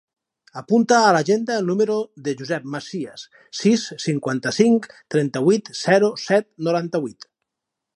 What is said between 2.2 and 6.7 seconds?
del Josep Macias: sis, cinquanta-cinc, trenta-vuit, zero, set,